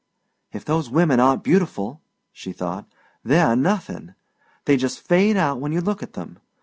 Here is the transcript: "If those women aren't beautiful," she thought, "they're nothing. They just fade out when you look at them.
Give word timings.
"If 0.51 0.65
those 0.65 0.89
women 0.89 1.19
aren't 1.19 1.43
beautiful," 1.43 2.01
she 2.31 2.53
thought, 2.53 2.87
"they're 3.23 3.55
nothing. 3.55 4.15
They 4.65 4.75
just 4.75 4.99
fade 4.99 5.37
out 5.37 5.59
when 5.59 5.73
you 5.73 5.79
look 5.79 6.01
at 6.01 6.13
them. 6.13 6.39